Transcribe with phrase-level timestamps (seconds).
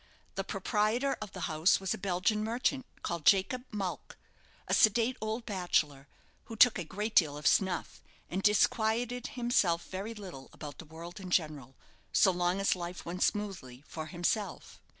[0.33, 4.17] The proprietor of the house was a Belgian merchant, called Jacob Mulck
[4.67, 6.07] a sedate old bachelor,
[6.45, 11.19] who took a great deal of snuff, and Disquieted himself very little about the world
[11.19, 11.75] in general,
[12.11, 14.81] so long as life went smoothly for himself.